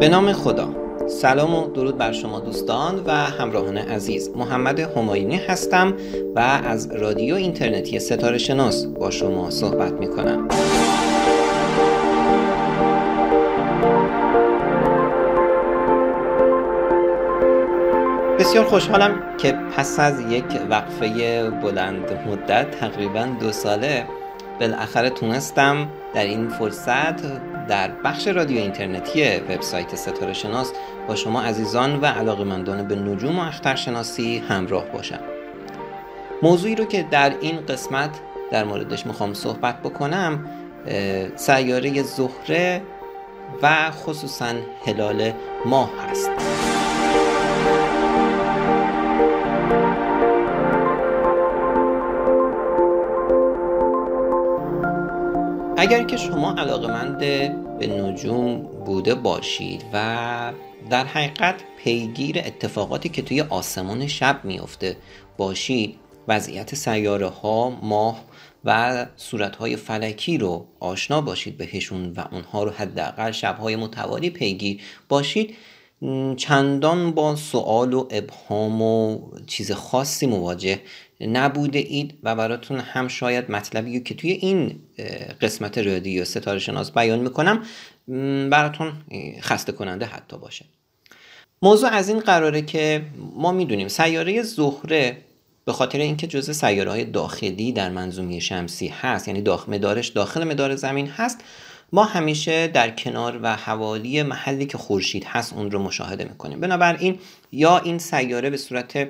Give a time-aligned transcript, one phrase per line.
[0.00, 0.68] به نام خدا.
[1.08, 4.30] سلام و درود بر شما دوستان و همراهان عزیز.
[4.36, 5.94] محمد هماینی هستم
[6.34, 10.48] و از رادیو اینترنتی ستاره شناس با شما صحبت می کنم
[18.38, 21.08] بسیار خوشحالم که پس از یک وقفه
[21.50, 24.06] بلند مدت تقریبا دو ساله
[24.60, 27.22] بالاخره تونستم در این فرصت
[27.68, 30.72] در بخش رادیو اینترنتی وبسایت ستاره شناس
[31.08, 35.20] با شما عزیزان و علاقمندان به نجوم و اخترشناسی همراه باشم.
[36.42, 38.10] موضوعی رو که در این قسمت
[38.50, 40.50] در موردش می‌خوام صحبت بکنم
[41.36, 42.82] سیاره زهره
[43.62, 44.52] و خصوصا
[44.86, 45.32] هلال
[45.66, 46.30] ماه هست.
[55.86, 57.18] اگر که شما علاقمند
[57.78, 60.52] به نجوم بوده باشید و
[60.90, 64.96] در حقیقت پیگیر اتفاقاتی که توی آسمان شب میافته
[65.36, 65.96] باشید
[66.28, 68.24] وضعیت سیاره ها ماه
[68.64, 75.56] و صورتهای فلکی رو آشنا باشید بهشون و اونها رو حداقل شبهای متوالی پیگیر باشید
[76.36, 80.80] چندان با سوال و ابهام و چیز خاصی مواجه
[81.20, 84.80] نبوده اید و براتون هم شاید مطلبی که توی این
[85.40, 87.62] قسمت رادیو ستاره شناس بیان می‌کنم
[88.50, 88.92] براتون
[89.40, 90.64] خسته کننده حتی باشه.
[91.62, 93.02] موضوع از این قراره که
[93.36, 95.16] ما می‌دونیم سیاره زهره
[95.64, 100.44] به خاطر اینکه جزء سیاره های داخلی در منظومه شمسی هست یعنی داخل مدارش داخل
[100.44, 101.40] مدار زمین هست
[101.92, 106.60] ما همیشه در کنار و حوالی محلی که خورشید هست اون رو مشاهده می‌کنیم.
[106.60, 107.18] بنابراین
[107.52, 109.08] یا این سیاره به صورت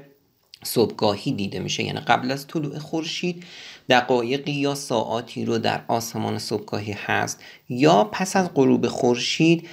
[0.67, 1.83] صبحگاهی دیده میشه.
[1.83, 3.45] یعنی قبل از طلوع خورشید
[3.91, 7.41] دقایقی یا ساعاتی رو در آسمان صبحگاهی هست.
[7.69, 9.69] یا پس از غروب خورشید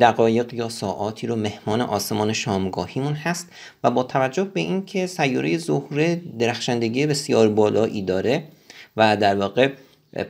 [0.00, 3.48] دقایق یا ساعاتی رو مهمان آسمان شامگاهیمون هست
[3.84, 8.44] و با توجه به اینکه سیاره زهره درخشندگی بسیار بالایی داره
[8.96, 9.68] و در واقع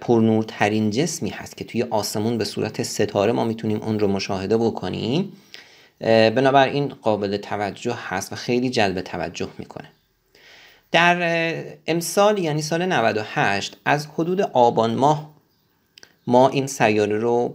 [0.01, 5.33] پرنورترین جسمی هست که توی آسمون به صورت ستاره ما می‌تونیم اون رو مشاهده بکنیم
[6.01, 9.89] بنابراین قابل توجه هست و خیلی جلب توجه می‌کنه.
[10.93, 15.35] در امسال یعنی سال 98 از حدود آبان ماه
[16.27, 17.55] ما این سیاره رو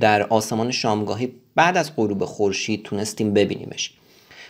[0.00, 3.92] در آسمان شامگاهی بعد از غروب خورشید تونستیم ببینیمش.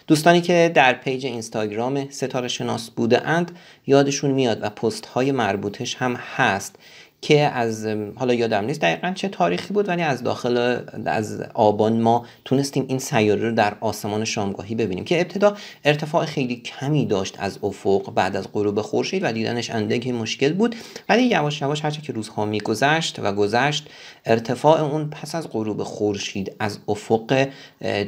[0.06, 5.94] دوستانی که در page اینستاگرام ستاره شناس بوده اند یادشون میاد و پست های مربوطش
[5.94, 6.76] هم هست.
[7.22, 7.86] که از
[8.16, 12.98] حالا یادم نیست دقیقا چه تاریخی بود ولی از داخل از آبان ما تونستیم این
[12.98, 18.36] سیاره رو در آسمان شامگاهی ببینیم که ابتدا ارتفاع خیلی کمی داشت از افق بعد
[18.36, 20.76] از غروب خورشید و دیدنش اندکی مشکل بود.
[21.08, 23.88] ولی یواش یواش هرچه که روزها میگذشت و گذشت
[24.26, 27.48] ارتفاع اون پس از غروب خورشید از افق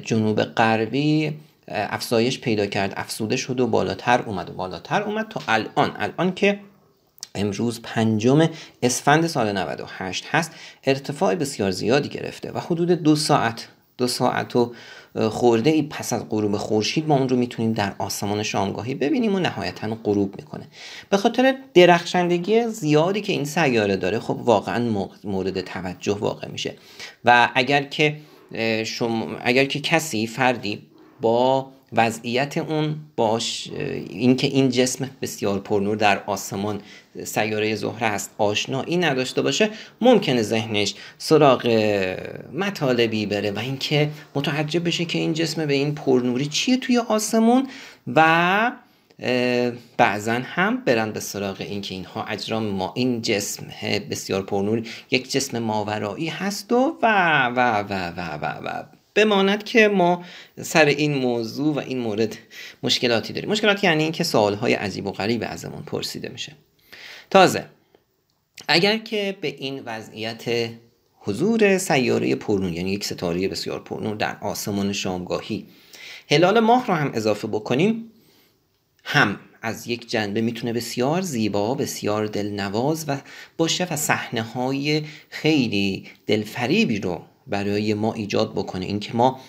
[0.04, 1.32] جنوب غربی
[1.68, 5.92] افزایش پیدا کرد افزوده شد و بالاتر اومد و بالاتر اومد تا الان.
[5.98, 6.58] الان که
[7.34, 8.48] امروز پنجم
[8.82, 10.52] اسفند سال 98 هست.
[10.84, 14.72] ارتفاع بسیار زیادی گرفته و حدود دو ساعت دو ساعت و
[15.30, 19.38] خورده ای پس از غروب خورشید ما اون رو می‌تونیم در آسمان شامگاهی ببینیم و
[19.38, 20.66] نهایتا غروب می‌کنه.
[21.10, 26.74] به خاطر درخشندگی زیادی که این سیاره داره خب واقعا مورد توجه واقع میشه.
[27.24, 28.16] و اگر که
[28.84, 30.82] شما اگر که کسی فردی
[31.20, 33.70] با وضعیت اون باش
[34.08, 36.80] اینکه این جسم بسیار پرنور در آسمان
[37.24, 39.70] سیاره زهره است آشنایی نداشته باشه
[40.00, 41.66] ممکنه ذهنش سراغ
[42.52, 47.68] مطالبی بره و اینکه متعجب بشه که این جسم به این پرنوری چیه توی آسمون
[48.14, 48.72] و
[49.96, 53.66] بعضا هم برن به سراغ اینکه اینها اجرام ما این جسم
[54.10, 57.06] بسیار پرنوری یک جسم ماورایی هست و و
[57.56, 60.24] و و و و, و بماند که ما
[60.62, 62.36] سر این موضوع و این مورد
[62.82, 63.50] مشکلاتی داریم.
[63.50, 66.52] مشکلاتی یعنی اینکه سوالهای عجیب و غریب ازمون پرسیده میشه.
[67.30, 67.64] تازه
[68.68, 70.70] اگر که به این وضعیت
[71.18, 75.66] حضور سیاره پرنور یعنی یک ستاره بسیار پرنور در آسمان شامگاهی
[76.30, 78.12] هلال ماه رو هم اضافه بکنیم
[79.04, 83.16] هم از یک جنبه می‌تونه بسیار زیبا بسیار دلنواز و
[83.56, 88.86] باشه و صحنه های خیلی دلفریبی رو برای ما ایجاد بکنه.
[88.86, 89.40] اینکه ما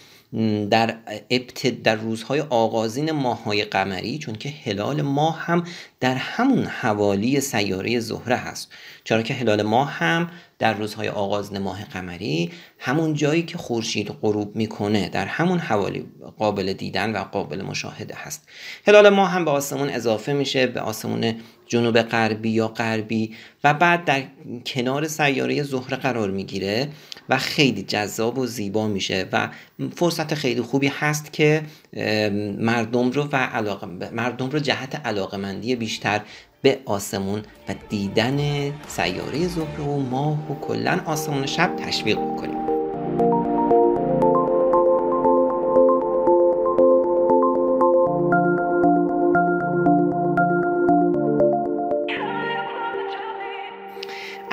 [0.69, 0.97] در
[1.29, 5.63] ابتد در روزهای آغازین ماههای قمری چون که هلال ماه هم
[5.99, 8.71] در همون حوالی سیاره زهره هست.
[9.03, 10.29] چرا که هلال ماه هم
[10.59, 16.05] در روزهای آغازین ماه قمری همون جایی که خورشید غروب می‌کنه در همون حوالی
[16.39, 18.47] قابل دیدن و قابل مشاهده هست.
[18.87, 21.35] هلال ماه هم به آسمون اضافه میشه به آسمون
[21.73, 24.23] جنوب غربی یا غربی و بعد در
[24.65, 26.87] کنار سیاره زهره قرار می‌گیره
[27.29, 29.49] و خیلی جذاب و زیبا میشه و
[29.95, 31.61] فرصت خیلی خوبی هست که
[32.59, 36.21] مردم رو و علاقه مردم رو جهت علاقمندی بیشتر
[36.61, 37.39] به آسمون
[37.69, 42.62] و دیدن سیاره زهره و ماه و کلا آسمون شب تشویق بکنیم.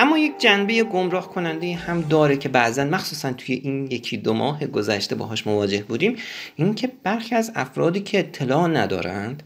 [0.00, 4.66] اما یک جنبه گمراه کننده هم داره که بعضا مخصوصا توی این یکی دو ماه
[4.66, 6.16] گذشته باهاش مواجه بودیم
[6.56, 9.42] اینکه برخی از افرادی که اطلاع ندارند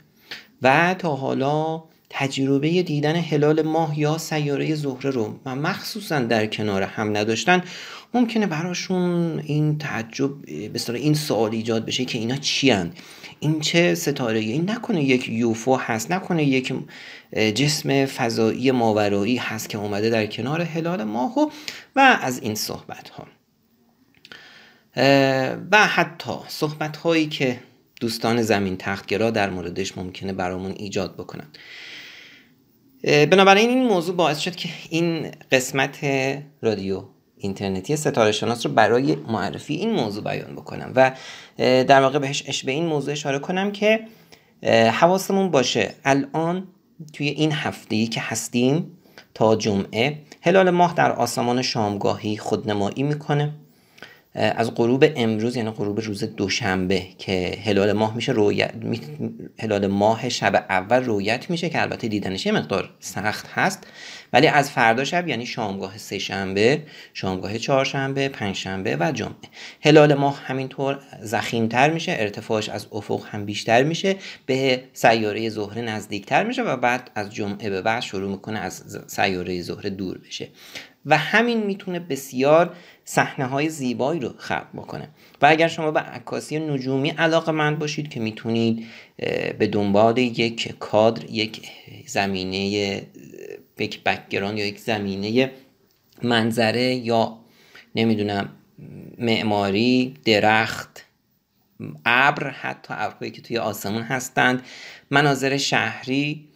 [0.63, 1.83] و تا حالا
[2.17, 7.63] تجربه دیدن هلال ماه یا سیاره زهره رو و مخصوصا در کنار هم نداشتن
[8.15, 12.93] ممکنه براشون این تعجب به این سوال ایجاد بشه که اینا چی هن؟
[13.41, 16.75] این چه ستاره این نکنه یک یوفو هست نکنه یک
[17.55, 21.51] جسم فضایی ماورایی هست که اومده در کنار هلال ماه و,
[21.97, 23.27] و از این صحبت ها
[25.73, 27.61] و حتی صحبت هایی که
[28.01, 31.47] دوستان زمین تختگرا در موردش ممکنه برامون ایجاد بکنن.
[33.05, 35.99] بنابراین این موضوع باعث شد که این قسمت
[36.63, 37.03] رادیو
[37.37, 41.13] اینترنتی ستاره شناس رو برای معرفی این موضوع بیان بکنم و
[41.59, 44.01] در واقع بهش به این موضوع اشاره کنم که
[44.93, 45.95] حواسمون باشه.
[46.05, 46.69] الان
[47.13, 48.99] توی این هفته که هستیم
[49.35, 53.53] تا جمعه هلال ماه در آسمان شامگاهی خودنمایی می‌کنه.
[54.35, 58.75] از غروب امروز یعنی غروب روز دوشنبه که هلال ماه میشه رویت
[59.59, 63.87] هلال ماه شب اول رویت میشه که البته دیدنش یه مقدار سخت هست.
[64.33, 66.83] ولی از فردا شب یعنی شامگاه سه شنبه
[67.15, 69.35] شامگاه چهارشنبه پنجشنبه و جمعه.
[69.83, 74.17] هلال ماه همینطور زخیمتر میشه ارتفاعش از افق هم بیشتر میشه
[74.47, 79.63] به سیاره زهره نزدیکتر میشه و بعد از جمعه به بعد شروع می‌کنه از سیاره
[79.63, 80.49] زهره دور بشه.
[81.07, 85.09] و همین می‌تونه بسیار صحنه های زیبایی رو خلق بکنه.
[85.43, 88.87] و اگر شما به عکاسی نجومی علاقه مند باشید که می‌تونید
[89.59, 91.71] به دنبال یک کادر یک
[92.07, 92.59] زمینه
[93.79, 95.51] یک بکگراند یا یک زمینه
[96.23, 97.39] منظره یا
[97.95, 98.49] نمی‌دونم
[99.19, 101.05] معماری درخت
[102.05, 104.63] ابر حتی ابرهایی که توی آسمون هستند
[105.11, 106.49] مناظر شهری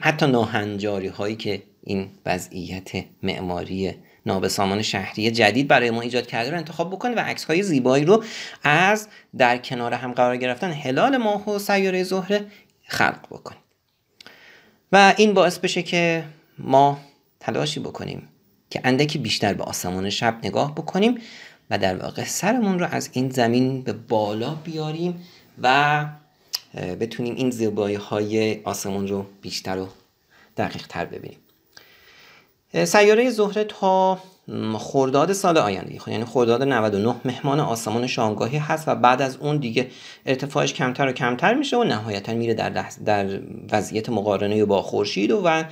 [0.00, 2.90] حتی ناهنجاری هایی که این وضعیت
[3.22, 3.94] معماری
[4.26, 8.24] نابسامان شهری جدید برای ما ایجاد کرده رو انتخاب بکنید و عکس های زیبایی رو
[8.62, 9.08] از
[9.38, 12.46] در کنار هم قرار گرفتن هلال ماه و سیاره زهره
[12.84, 13.64] خلق بکنید
[14.92, 16.24] و این باعث بشه که
[16.58, 16.98] ما
[17.40, 18.28] تلاشی بکنیم
[18.70, 21.18] که اندکی بیشتر به آسمان شب نگاه بکنیم
[21.70, 25.26] و در واقع سرمون رو از این زمین به بالا بیاریم
[25.62, 26.06] و
[27.00, 29.88] بتونیم این زیبایی های آسمون رو بیشتر و
[30.56, 31.38] دقیق تر ببینیم.
[32.74, 34.18] سیاره زهره تا
[34.78, 36.10] خرداد سال آینده.
[36.10, 39.90] یعنی خرداد 99 مهمان آسمان شامگاهی هست و بعد از اون دیگه
[40.26, 43.40] ارتفاعش کمتر و کمتر میشه و نهایتا میره در, در
[43.72, 45.64] وضعیت مقارنه با خورشید و, و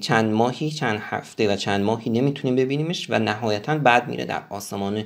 [0.00, 5.04] چند ماهی چند هفته و چند ماهی نمی‌تونیم ببینیمش و نهایتا بعد میره در آسمان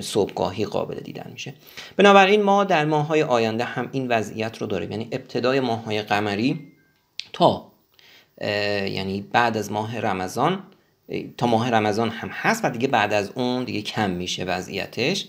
[0.00, 1.54] صبحگاهی قابل دیدن میشه.
[1.96, 4.90] بنابراین ما در ماههای آینده هم این وضعیت رو داریم.
[4.90, 6.60] یعنی ابتدای ماههای قمری
[7.32, 7.71] تا
[8.42, 10.62] یعنی بعد از ماه رمضان
[11.36, 15.26] تا ماه رمضان هم هست و دیگه بعد از اون دیگه کم میشه وضعیتش.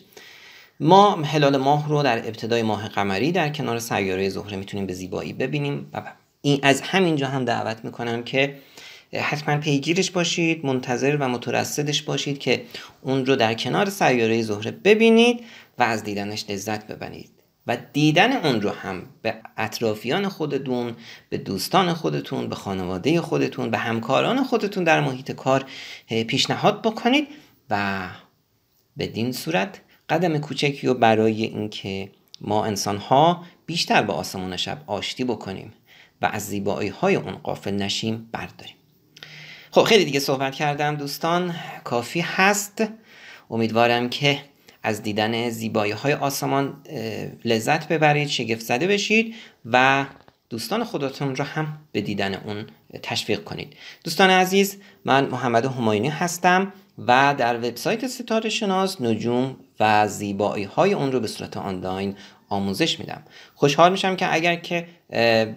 [0.80, 5.34] ما هلال ماه رو در ابتدای ماه قمری در کنار سیاره زهره می‌تونیم به زیبایی
[5.34, 5.90] ببینیم.
[5.94, 6.02] و
[6.42, 8.56] این از همینجا هم دعوت می‌کنم که
[9.14, 12.64] حتما پیگیرش باشید منتظر و مترصدش باشید که
[13.02, 15.40] اون رو در کنار سیاره زهره ببینید
[15.80, 17.30] و از دیدنش لذت ببرید.
[17.68, 20.96] و دیدن اون رو هم به اطرافیان خودتون
[21.30, 25.66] به دوستان خودتون به خانواده خودتون به همکاران خودتون در محیط کار
[26.08, 27.28] پیشنهاد بکنید
[27.70, 28.08] و
[28.98, 32.10] بدین صورت قدم کوچکی رو برای اینکه
[32.42, 35.74] ما انسان ها بیشتر به آسمان شب آشتی بکنیم
[36.22, 38.76] و از زیبایی های اون قافل نشیم برداریم.
[39.72, 42.84] خب خیلی دیگه صحبت کردم دوستان کافی هست.
[43.50, 44.40] امیدوارم که
[44.84, 46.82] از دیدن زیبایی های آسمان
[47.46, 49.36] لذت ببرید شگفت زده بشید
[49.66, 50.06] و
[50.50, 52.66] دوستان خودتون را هم به دیدن اون
[53.04, 53.76] تشویق کنید.
[54.04, 56.74] دوستان عزیز من محمد هماینی هستم
[57.08, 62.16] و در وبسایت ستاره شناس نجوم و زیبایی های اون رو به صورت آنلاین
[62.54, 63.24] آموزش میدم.
[63.56, 64.86] خوشحال میشم که اگر که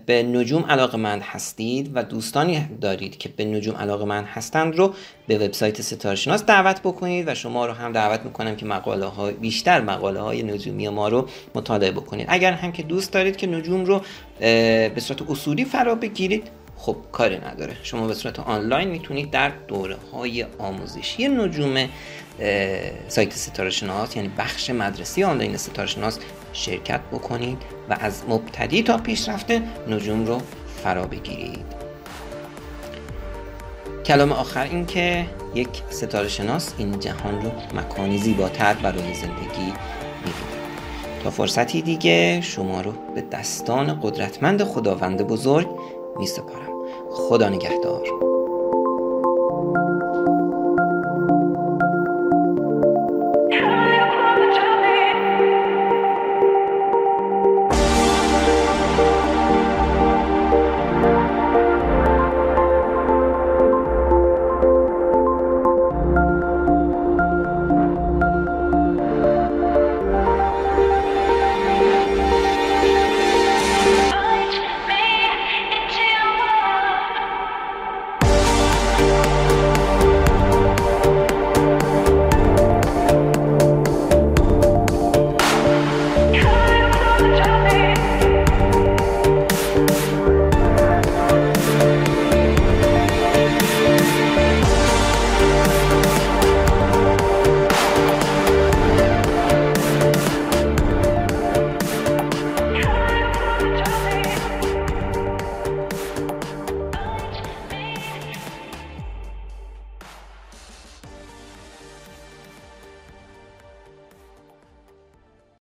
[0.07, 4.95] به نجوم علاقه مند هستید و دوستانی دارید که به نجوم علاقه مند هستند رو
[5.27, 9.33] به وبسایت ستاره شناس دعوت بکنید و شما رو هم دعوت می‌کنم که مقاله های
[9.33, 12.27] بیشتر مقاله های نجومی ما رو مطالعه بکنید.
[12.31, 14.03] اگر هم که دوست دارید که نجوم رو
[14.41, 17.77] به صورت اصولی فرا بگیرید خب کاری نداره.
[17.83, 21.89] شما به صورت آنلاین می‌تونید در دوره های آموزشی نجوم
[23.09, 26.19] سایت ستاره شناس یعنی بخش مدرسی آنلاین ستاره شناس
[26.57, 30.39] شرکت بکنید و از مبتدی تا پیشرفته نجوم رو
[30.83, 31.67] فرا بگیرید.
[34.07, 39.73] کلام آخر این که یک ستاره شناس این جهان رو مکانی زیباتر برای زندگی
[40.25, 40.57] می‌بینه.
[41.25, 45.69] تا فرصتی دیگه شما رو به دستان قدرتمند خداوند بزرگ
[46.19, 46.73] می سپارم
[47.11, 48.36] خدا نگهدار.